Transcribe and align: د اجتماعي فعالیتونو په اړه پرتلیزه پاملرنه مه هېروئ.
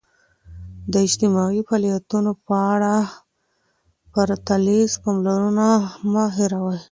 د 0.91 0.93
اجتماعي 1.07 1.61
فعالیتونو 1.67 2.31
په 2.45 2.53
اړه 2.73 2.95
پرتلیزه 4.13 4.97
پاملرنه 5.03 5.67
مه 6.11 6.23
هېروئ. 6.35 6.79